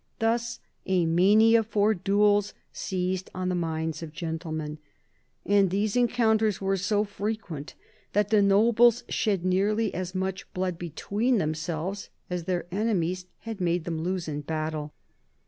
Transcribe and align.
Thus 0.17 0.59
a 0.87 1.05
mania 1.05 1.61
for 1.61 1.93
duels 1.93 2.55
seized 2.73 3.29
on 3.35 3.49
the 3.49 3.53
minds 3.53 4.01
of 4.01 4.11
gentlemen. 4.11 4.79
And 5.45 5.69
these 5.69 5.95
encounters 5.95 6.59
were 6.59 6.75
so 6.77 7.03
frequent 7.03 7.75
that 8.13 8.29
the 8.31 8.41
nobles 8.41 9.03
shed 9.09 9.45
nearly 9.45 9.93
as 9.93 10.15
much 10.15 10.51
blood 10.55 10.79
between 10.79 11.37
themselves 11.37 12.09
as 12.31 12.45
their 12.45 12.65
enemies 12.71 13.27
had 13.41 13.61
made 13.61 13.83
them 13.85 14.01
lose 14.01 14.27
in 14.27 14.41
battle." 14.41 14.91